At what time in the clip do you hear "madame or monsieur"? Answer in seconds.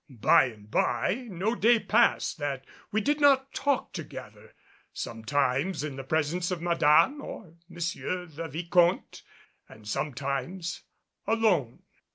6.59-8.25